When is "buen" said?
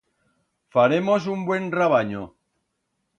1.49-1.69